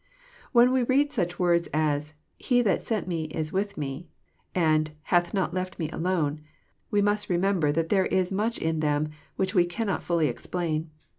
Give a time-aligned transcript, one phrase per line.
[0.51, 2.15] When we read such words as"
[2.49, 4.07] he that sent Me is with Me,"
[4.55, 6.41] and hath not left Me alone,"
[6.89, 10.89] we must remember that there is much in them which we cannot fUUy explain.